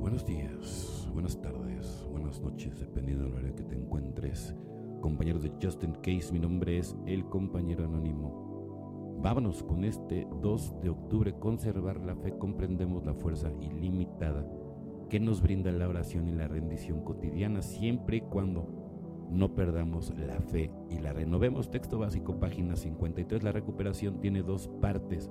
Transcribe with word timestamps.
Buenos 0.00 0.24
días, 0.24 1.06
buenas 1.12 1.38
tardes, 1.42 2.06
buenas 2.10 2.40
noches, 2.40 2.80
dependiendo 2.80 3.24
del 3.24 3.34
horario 3.34 3.54
que 3.54 3.64
te 3.64 3.76
encuentres. 3.76 4.56
Compañeros 5.02 5.42
de 5.42 5.52
Justin 5.62 5.92
Case, 5.92 6.32
mi 6.32 6.38
nombre 6.38 6.78
es 6.78 6.96
el 7.04 7.26
compañero 7.26 7.84
anónimo. 7.84 9.18
Vámonos 9.22 9.62
con 9.62 9.84
este 9.84 10.26
2 10.40 10.80
de 10.80 10.88
octubre. 10.88 11.34
Conservar 11.38 12.00
la 12.00 12.16
fe, 12.16 12.34
comprendemos 12.38 13.04
la 13.04 13.12
fuerza 13.12 13.52
ilimitada 13.60 14.50
que 15.10 15.20
nos 15.20 15.42
brinda 15.42 15.70
la 15.70 15.86
oración 15.86 16.28
y 16.28 16.32
la 16.32 16.48
rendición 16.48 17.04
cotidiana, 17.04 17.60
siempre 17.60 18.16
y 18.16 18.20
cuando 18.22 19.28
no 19.30 19.54
perdamos 19.54 20.14
la 20.18 20.40
fe 20.40 20.72
y 20.88 20.98
la 20.98 21.12
renovemos. 21.12 21.70
Texto 21.70 21.98
básico, 21.98 22.40
página 22.40 22.74
53. 22.74 23.42
La 23.42 23.52
recuperación 23.52 24.18
tiene 24.18 24.42
dos 24.42 24.66
partes 24.80 25.30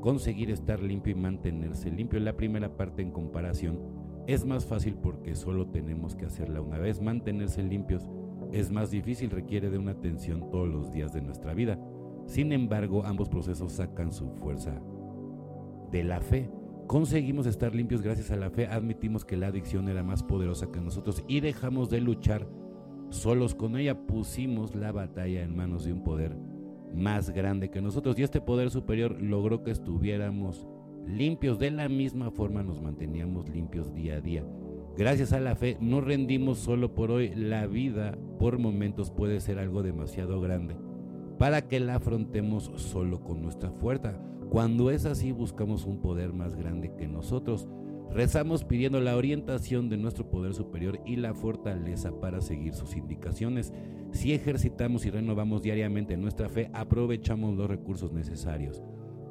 conseguir 0.00 0.50
estar 0.50 0.82
limpio 0.82 1.12
y 1.12 1.20
mantenerse 1.20 1.90
limpio. 1.90 2.18
La 2.20 2.36
primera 2.36 2.76
parte 2.76 3.02
en 3.02 3.12
comparación 3.12 3.99
es 4.32 4.44
más 4.44 4.64
fácil 4.64 4.94
porque 4.94 5.34
solo 5.34 5.66
tenemos 5.66 6.14
que 6.14 6.26
hacerla 6.26 6.60
una 6.60 6.78
vez. 6.78 7.00
Mantenerse 7.00 7.64
limpios 7.64 8.08
es 8.52 8.70
más 8.70 8.92
difícil, 8.92 9.30
requiere 9.30 9.70
de 9.70 9.78
una 9.78 9.90
atención 9.90 10.50
todos 10.50 10.68
los 10.68 10.92
días 10.92 11.12
de 11.12 11.20
nuestra 11.20 11.52
vida. 11.52 11.80
Sin 12.26 12.52
embargo, 12.52 13.04
ambos 13.04 13.28
procesos 13.28 13.72
sacan 13.72 14.12
su 14.12 14.30
fuerza 14.30 14.80
de 15.90 16.04
la 16.04 16.20
fe. 16.20 16.48
Conseguimos 16.86 17.46
estar 17.46 17.74
limpios 17.74 18.02
gracias 18.02 18.30
a 18.30 18.36
la 18.36 18.50
fe, 18.50 18.68
admitimos 18.68 19.24
que 19.24 19.36
la 19.36 19.48
adicción 19.48 19.88
era 19.88 20.04
más 20.04 20.22
poderosa 20.22 20.70
que 20.70 20.80
nosotros 20.80 21.24
y 21.26 21.40
dejamos 21.40 21.90
de 21.90 22.00
luchar 22.00 22.48
solos 23.10 23.56
con 23.56 23.76
ella, 23.76 24.06
pusimos 24.06 24.76
la 24.76 24.92
batalla 24.92 25.42
en 25.42 25.56
manos 25.56 25.84
de 25.84 25.92
un 25.92 26.04
poder 26.04 26.36
más 26.94 27.30
grande 27.30 27.70
que 27.70 27.80
nosotros 27.80 28.16
y 28.18 28.22
este 28.22 28.40
poder 28.40 28.70
superior 28.70 29.20
logró 29.20 29.62
que 29.62 29.70
estuviéramos 29.72 30.68
limpios. 31.06 31.58
De 31.58 31.70
la 31.70 31.88
misma 31.88 32.30
forma 32.30 32.62
nos 32.62 32.80
manteníamos 32.80 33.48
limpios 33.48 33.94
día 33.94 34.16
a 34.16 34.20
día. 34.20 34.44
Gracias 34.96 35.32
a 35.32 35.40
la 35.40 35.54
fe 35.54 35.76
no 35.80 36.00
rendimos 36.00 36.58
solo 36.58 36.94
por 36.94 37.10
hoy. 37.10 37.32
La 37.34 37.66
vida 37.66 38.18
por 38.38 38.58
momentos 38.58 39.10
puede 39.10 39.40
ser 39.40 39.58
algo 39.58 39.82
demasiado 39.82 40.40
grande 40.40 40.76
para 41.38 41.66
que 41.68 41.80
la 41.80 41.94
afrontemos 41.94 42.70
solo 42.76 43.22
con 43.22 43.40
nuestra 43.40 43.70
fuerza. 43.70 44.20
Cuando 44.50 44.90
es 44.90 45.06
así 45.06 45.32
buscamos 45.32 45.86
un 45.86 46.02
poder 46.02 46.32
más 46.32 46.54
grande 46.56 46.92
que 46.98 47.08
nosotros. 47.08 47.68
Rezamos 48.12 48.64
pidiendo 48.64 49.00
la 49.00 49.16
orientación 49.16 49.88
de 49.88 49.96
nuestro 49.96 50.28
poder 50.28 50.52
superior 50.52 51.00
y 51.06 51.16
la 51.16 51.32
fortaleza 51.32 52.10
para 52.20 52.40
seguir 52.40 52.74
sus 52.74 52.96
indicaciones. 52.96 53.72
Si 54.10 54.32
ejercitamos 54.32 55.06
y 55.06 55.10
renovamos 55.10 55.62
diariamente 55.62 56.16
nuestra 56.16 56.48
fe, 56.48 56.70
aprovechamos 56.74 57.56
los 57.56 57.68
recursos 57.68 58.12
necesarios 58.12 58.82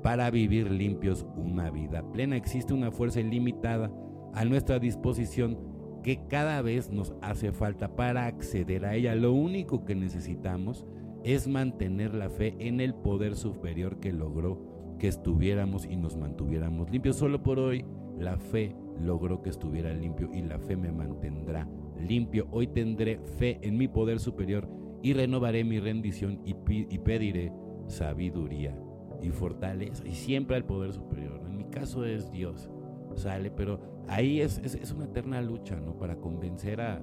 para 0.01 0.29
vivir 0.31 0.71
limpios 0.71 1.25
una 1.35 1.69
vida 1.69 2.03
plena. 2.11 2.35
Existe 2.35 2.73
una 2.73 2.91
fuerza 2.91 3.19
ilimitada 3.19 3.91
a 4.33 4.45
nuestra 4.45 4.79
disposición 4.79 5.57
que 6.03 6.27
cada 6.27 6.61
vez 6.61 6.89
nos 6.91 7.13
hace 7.21 7.51
falta 7.51 7.95
para 7.95 8.25
acceder 8.25 8.85
a 8.85 8.95
ella. 8.95 9.15
Lo 9.15 9.33
único 9.33 9.85
que 9.85 9.95
necesitamos 9.95 10.85
es 11.23 11.47
mantener 11.47 12.13
la 12.13 12.29
fe 12.29 12.55
en 12.59 12.79
el 12.79 12.93
poder 12.93 13.35
superior 13.35 13.99
que 13.99 14.13
logró 14.13 14.95
que 14.99 15.07
estuviéramos 15.07 15.85
y 15.85 15.95
nos 15.95 16.17
mantuviéramos 16.17 16.89
limpios. 16.91 17.17
Solo 17.17 17.41
por 17.43 17.59
hoy 17.59 17.85
la 18.17 18.37
fe 18.37 18.75
logró 19.01 19.41
que 19.41 19.49
estuviera 19.49 19.93
limpio 19.93 20.29
y 20.33 20.41
la 20.41 20.59
fe 20.59 20.75
me 20.75 20.91
mantendrá 20.91 21.67
limpio. 21.97 22.47
Hoy 22.51 22.67
tendré 22.67 23.19
fe 23.37 23.59
en 23.61 23.77
mi 23.77 23.87
poder 23.87 24.19
superior 24.19 24.69
y 25.01 25.13
renovaré 25.13 25.63
mi 25.63 25.79
rendición 25.79 26.41
y, 26.45 26.53
pediré 26.53 27.51
sabiduría 27.87 28.77
y 29.21 29.29
fortaleza. 29.29 30.05
Y 30.07 30.11
siempre 30.11 30.55
al 30.55 30.65
poder 30.65 30.93
superior. 30.93 31.41
En 31.45 31.57
mi 31.57 31.65
caso 31.65 32.05
es 32.05 32.31
Dios. 32.31 32.69
Sale, 33.15 33.51
pero 33.51 33.79
ahí 34.07 34.41
es, 34.41 34.59
es, 34.59 34.91
una 34.91 35.05
eterna 35.05 35.41
lucha, 35.41 35.79
¿no? 35.79 35.97
Para 35.97 36.15
convencer 36.17 36.79
a, 36.79 37.01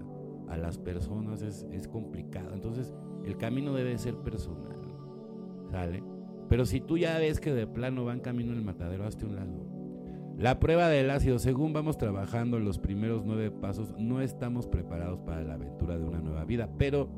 a 0.48 0.56
las 0.56 0.78
personas 0.78 1.42
es, 1.42 1.66
es 1.72 1.88
complicado. 1.88 2.54
Entonces, 2.54 2.94
el 3.24 3.36
camino 3.36 3.74
debe 3.74 3.98
ser 3.98 4.16
personal. 4.16 4.76
¿Sale? 5.70 6.02
Pero 6.48 6.64
si 6.64 6.80
tú 6.80 6.96
ya 6.96 7.18
ves 7.18 7.40
que 7.40 7.52
de 7.52 7.66
plano 7.66 8.04
van 8.04 8.20
camino 8.20 8.52
el 8.52 8.62
matadero, 8.62 9.04
hazte 9.04 9.26
un 9.26 9.34
lado. 9.34 9.66
La 10.38 10.60
prueba 10.60 10.88
del 10.88 11.10
ácido, 11.10 11.38
según 11.38 11.72
vamos 11.72 11.96
trabajando 11.96 12.58
los 12.58 12.78
primeros 12.78 13.24
nueve 13.24 13.50
pasos, 13.50 13.94
no 13.98 14.20
estamos 14.20 14.66
preparados 14.66 15.18
para 15.20 15.42
la 15.42 15.54
aventura 15.54 15.96
de 15.96 16.04
una 16.04 16.20
nueva 16.20 16.44
vida, 16.44 16.68
pero 16.78 17.08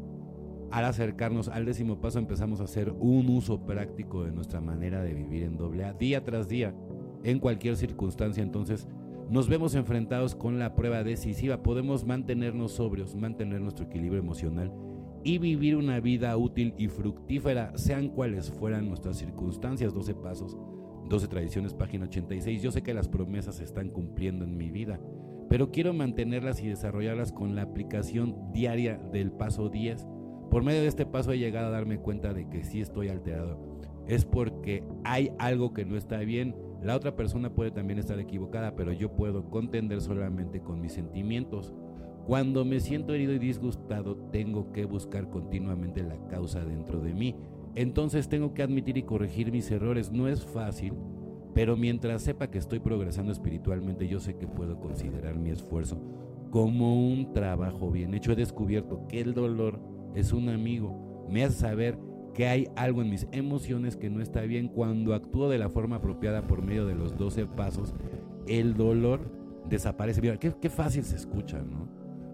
al 0.71 0.85
acercarnos 0.85 1.49
al 1.49 1.65
décimo 1.65 2.01
paso 2.01 2.19
empezamos 2.19 2.61
a 2.61 2.65
hacer 2.65 2.93
un 2.99 3.29
uso 3.29 3.65
práctico 3.67 4.25
de 4.25 4.33
nuestra 4.33 4.61
manera 4.61 5.03
de 5.03 5.15
vivir 5.15 5.43
en 5.43 5.57
doble 5.57 5.85
A 5.85 5.93
día 5.93 6.25
tras 6.25 6.49
día, 6.49 6.75
en 7.25 7.39
cualquier 7.39 7.77
circunstancia. 7.77 8.43
Entonces 8.43 8.87
nos 9.31 9.49
vemos 9.49 9.75
enfrentados 9.75 10.35
con 10.35 10.59
la 10.59 10.75
prueba 10.75 11.05
decisiva. 11.05 11.63
Podemos 11.63 12.05
mantenernos 12.05 12.73
sobrios, 12.73 13.15
mantener 13.15 13.61
nuestro 13.61 13.87
equilibrio 13.87 14.21
emocional 14.21 14.73
y 15.25 15.39
vivir 15.39 15.77
una 15.77 16.01
vida 16.01 16.37
útil 16.37 16.75
y 16.79 16.89
fructífera, 16.89 17.73
sean 17.77 18.09
cuales 18.09 18.51
fueran 18.51 18.89
nuestras 18.89 19.17
circunstancias. 19.17 19.93
12 19.93 20.15
pasos 20.15 20.57
12 21.09 21.29
Tradiciones, 21.29 21.75
página 21.75 22.05
86. 22.05 22.63
Yo 22.63 22.71
sé 22.71 22.83
que 22.83 22.95
las 22.95 23.09
promesas 23.09 23.57
se 23.57 23.65
están 23.65 23.89
cumpliendo 23.89 24.45
en 24.45 24.57
mi 24.57 24.71
vida, 24.71 25.01
pero 25.49 25.71
quiero 25.71 25.95
mantenerlas 25.95 26.63
y 26.63 26.69
desarrollarlas 26.69 27.33
con 27.33 27.55
la 27.55 27.63
aplicación 27.63 28.53
diaria 28.53 28.99
del 28.99 29.33
paso 29.33 29.69
10. 29.69 30.07
Por 30.51 30.63
medio 30.63 30.81
de 30.81 30.89
este 30.89 31.07
paso 31.07 31.33
he 31.33 31.39
llegado 31.39 31.69
a 31.69 31.71
darme 31.71 31.99
cuenta 31.99 32.33
de 32.33 32.49
que 32.49 32.65
sí 32.65 32.81
estoy 32.81 33.09
alterado. 33.09 33.59
Es 34.07 34.25
porque 34.25 34.83
hay 35.05 35.31
algo 35.39 35.73
que 35.73 35.85
no 35.85 35.97
está 35.97 36.19
bien. 36.19 36.57
La 36.83 36.97
otra 36.97 37.17
persona 37.17 37.55
puede 37.55 37.71
también 37.71 37.99
estar 37.99 38.19
equivocada, 38.19 38.75
pero 38.75 38.93
yo 38.93 39.15
puedo 39.15 39.51
contender 39.51 40.01
solamente 40.01 40.61
con 40.61 40.81
mis 40.81 40.93
sentimientos. 40.93 41.75
Cuando 42.27 42.65
me 42.65 42.81
siento 42.81 43.15
herido 43.15 43.33
y 43.33 43.39
disgustado, 43.39 44.17
tengo 44.31 44.73
que 44.73 44.85
buscar 44.85 45.29
continuamente 45.29 46.03
la 46.03 46.17
causa 46.29 46.65
dentro 46.65 47.01
de 47.01 47.15
mí 47.15 47.35
entonces 47.79 48.29
tengo 48.29 48.55
que 48.55 48.65
admitir 48.65 48.99
y 48.99 49.05
corregir 49.05 49.53
mis 49.53 49.71
errores. 49.71 50.11
No 50.11 50.27
es 50.27 50.45
fácil, 50.45 50.95
pero 51.55 51.77
mientras 51.77 52.23
sepa 52.23 52.51
que 52.51 52.59
estoy 52.59 52.81
progresando 52.81 53.31
espiritualmente, 53.31 54.09
yo 54.09 54.19
sé 54.19 54.37
que 54.37 54.49
puedo 54.49 54.81
considerar 54.81 55.39
mi 55.39 55.51
esfuerzo 55.51 56.01
como 56.51 57.09
un 57.09 57.33
trabajo 57.33 57.91
bien 57.93 58.15
hecho. 58.15 58.33
He 58.33 58.37
descubierto 58.37 59.07
que 59.07 59.21
el 59.21 59.33
dolor 59.33 59.79
es 60.15 60.33
un 60.33 60.49
amigo. 60.49 61.27
Me 61.29 61.45
hace 61.45 61.59
saber 61.59 61.99
que 62.35 62.47
hay 62.47 62.69
algo 62.77 63.03
en 63.03 63.11
mis 63.11 63.27
emociones 63.33 63.97
que 63.97 64.11
no 64.11 64.21
está 64.21 64.43
bien. 64.43 64.69
Cuando 64.69 65.15
actúo 65.15 65.49
de 65.49 65.59
la 65.59 65.69
forma 65.69 65.97
apropiada 65.97 66.47
por 66.47 66.63
medio 66.63 66.87
de 66.87 66.95
los 66.95 67.17
12 67.17 67.47
pasos, 67.47 67.95
el 68.47 68.75
dolor 68.75 69.31
desaparece. 69.69 70.21
Mira, 70.21 70.39
qué, 70.39 70.71
fácil 70.71 71.05
se 71.05 71.17
escucha, 71.17 71.61
¿no? 71.63 71.89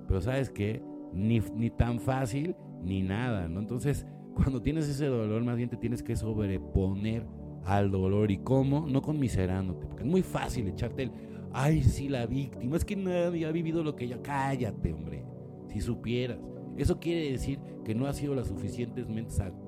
Pero 0.06 0.20
sabes 0.20 0.50
qué, 0.50 0.82
ni, 1.12 1.40
ni 1.54 1.70
tan 1.70 2.00
fácil 2.00 2.54
ni 2.82 3.02
nada, 3.02 3.48
¿no? 3.48 3.60
Entonces, 3.60 4.06
cuando 4.34 4.60
tienes 4.60 4.88
ese 4.88 5.06
dolor, 5.06 5.42
más 5.42 5.56
bien 5.56 5.68
te 5.68 5.76
tienes 5.76 6.02
que 6.02 6.16
sobreponer 6.16 7.26
al 7.64 7.90
dolor. 7.90 8.30
¿Y 8.30 8.38
cómo? 8.38 8.86
No 8.86 9.02
conmiserándote, 9.02 9.86
porque 9.86 10.02
es 10.02 10.08
muy 10.08 10.22
fácil 10.22 10.68
echarte 10.68 11.04
el, 11.04 11.12
ay, 11.52 11.82
sí, 11.82 12.08
la 12.08 12.26
víctima, 12.26 12.76
es 12.76 12.84
que 12.84 12.96
nadie 12.96 13.46
ha 13.46 13.52
vivido 13.52 13.82
lo 13.82 13.96
que 13.96 14.04
ella, 14.04 14.18
cállate, 14.22 14.92
hombre, 14.92 15.24
si 15.68 15.80
supieras. 15.80 16.38
Eso 16.76 16.98
quiere 16.98 17.30
decir 17.30 17.60
que 17.84 17.94
no 17.94 18.06
has 18.06 18.16
sido 18.16 18.34
las 18.34 18.48
suficientes 18.48 19.06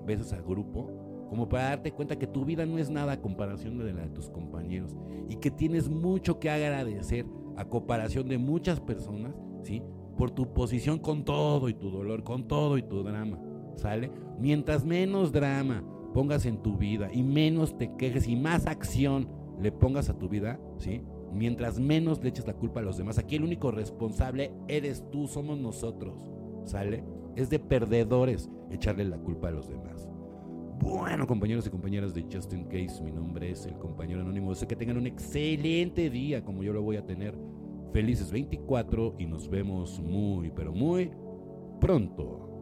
veces 0.07 0.33
a 0.33 0.41
grupo 0.41 1.27
como 1.29 1.49
para 1.49 1.65
darte 1.65 1.93
cuenta 1.93 2.19
que 2.19 2.27
tu 2.27 2.45
vida 2.45 2.67
no 2.67 2.79
es 2.79 2.89
nada 2.89 3.13
a 3.13 3.21
comparación 3.21 3.79
de 3.79 3.93
la 3.93 4.03
de 4.03 4.11
tus 4.11 4.31
compañeros 4.31 4.97
y 5.29 5.37
que 5.37 5.51
tienes 5.51 5.89
mucho 5.89 6.39
que 6.39 6.51
agradecer 6.51 7.27
a 7.57 7.65
comparación 7.65 8.29
de 8.29 8.39
muchas 8.39 8.81
personas, 8.81 9.35
¿sí? 9.63 9.83
Por 10.17 10.31
tu 10.31 10.53
posición 10.53 10.99
con 10.99 11.25
todo 11.25 11.69
y 11.69 11.75
tu 11.75 11.91
dolor, 11.91 12.23
con 12.23 12.47
todo 12.47 12.79
y 12.79 12.83
tu 12.83 13.03
drama. 13.03 13.39
¿sale? 13.77 14.11
Mientras 14.39 14.85
menos 14.85 15.33
drama 15.33 15.85
pongas 16.13 16.47
en 16.47 16.63
tu 16.63 16.77
vida 16.77 17.13
y 17.13 17.23
menos 17.23 17.77
te 17.77 17.95
quejes 17.97 18.27
y 18.27 18.37
más 18.37 18.67
acción 18.67 19.29
le 19.61 19.73
pongas 19.73 20.09
a 20.09 20.19
tu 20.19 20.29
vida, 20.29 20.59
¿sí? 20.79 21.03
Mientras 21.33 21.79
menos 21.79 22.23
le 22.23 22.31
eches 22.31 22.47
la 22.47 22.55
culpa 22.55 22.81
a 22.81 22.83
los 22.83 22.97
demás. 22.97 23.19
Aquí 23.19 23.37
el 23.37 23.45
único 23.45 23.71
responsable 23.71 24.53
eres 24.69 25.05
tú, 25.11 25.27
somos 25.27 25.59
nosotros, 25.59 26.19
¿sale? 26.67 27.05
Es 27.35 27.49
de 27.51 27.59
perdedores 27.59 28.51
echarle 28.71 29.05
la 29.05 29.19
culpa 29.19 29.49
a 29.49 29.53
los 29.53 29.69
demás. 29.69 30.09
Bueno, 30.79 31.27
compañeros 31.27 31.67
y 31.67 31.71
compañeras 31.71 32.13
de 32.13 32.27
Justin 32.31 32.65
Case, 32.65 33.03
mi 33.03 33.11
nombre 33.11 33.51
es 33.51 33.65
el 33.65 33.79
compañero 33.79 34.21
anónimo. 34.21 34.55
Sé 34.55 34.67
que 34.67 34.77
tengan 34.77 34.99
un 34.99 35.07
excelente 35.07 36.11
día 36.11 36.45
como 36.45 36.63
yo 36.63 36.73
lo 36.73 36.83
voy 36.83 36.97
a 36.97 37.07
tener. 37.07 37.35
Felices 37.93 38.31
24 38.31 39.15
y 39.19 39.27
nos 39.27 39.49
vemos 39.49 40.01
muy, 40.01 40.51
pero 40.51 40.73
muy 40.73 41.11
pronto. 41.81 42.56